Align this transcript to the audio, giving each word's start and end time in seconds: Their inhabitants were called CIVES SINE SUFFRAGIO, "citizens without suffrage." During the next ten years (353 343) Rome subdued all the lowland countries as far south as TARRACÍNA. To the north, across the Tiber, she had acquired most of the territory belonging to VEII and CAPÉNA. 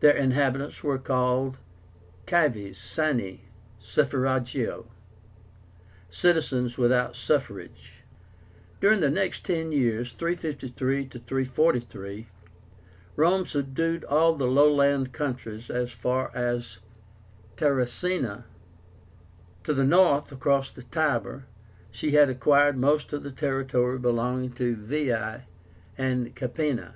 Their 0.00 0.16
inhabitants 0.16 0.82
were 0.82 0.98
called 0.98 1.56
CIVES 2.28 2.78
SINE 2.78 3.42
SUFFRAGIO, 3.78 4.86
"citizens 6.10 6.76
without 6.76 7.14
suffrage." 7.14 8.02
During 8.80 8.98
the 8.98 9.08
next 9.08 9.44
ten 9.44 9.70
years 9.70 10.10
(353 10.14 11.04
343) 11.04 12.26
Rome 13.14 13.46
subdued 13.46 14.02
all 14.06 14.34
the 14.34 14.48
lowland 14.48 15.12
countries 15.12 15.70
as 15.70 15.92
far 15.92 16.26
south 16.32 16.36
as 16.36 16.78
TARRACÍNA. 17.56 18.42
To 19.62 19.72
the 19.72 19.84
north, 19.84 20.32
across 20.32 20.72
the 20.72 20.82
Tiber, 20.82 21.46
she 21.92 22.10
had 22.10 22.28
acquired 22.28 22.76
most 22.76 23.12
of 23.12 23.22
the 23.22 23.30
territory 23.30 24.00
belonging 24.00 24.50
to 24.54 24.74
VEII 24.74 25.42
and 25.96 26.34
CAPÉNA. 26.34 26.94